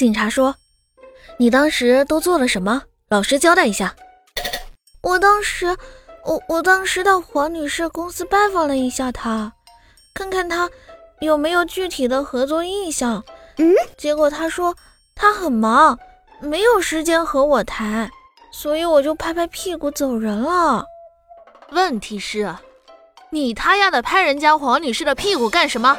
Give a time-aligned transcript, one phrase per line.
[0.00, 0.56] 警察说
[1.36, 2.84] 你当时都做了什么？
[3.10, 3.94] 老实交代一下。
[5.02, 5.76] 我当时
[6.24, 9.52] 我我当时到黄女士公司拜访了一下她
[10.14, 10.70] 看看她
[11.20, 13.22] 有没有具体的合作意向
[13.58, 13.74] 嗯？
[13.98, 14.74] 结果她说
[15.14, 15.98] 她很忙
[16.40, 18.10] 没有时间和我谈
[18.50, 20.82] 所以我就拍拍屁股走人了。
[21.72, 22.56] 问题是
[23.28, 25.98] 你他丫的拍人家黄女士的屁股干什么？